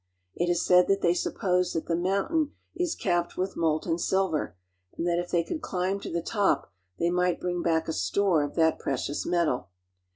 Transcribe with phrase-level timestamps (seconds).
[0.33, 4.55] It is said that they suppose that the mountain is capped with molten silver,
[4.97, 8.41] and that if they could climb to the top they might bring back a store
[8.41, 9.69] of that precious metal.